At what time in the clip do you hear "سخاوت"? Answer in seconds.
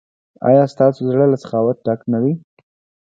1.43-1.77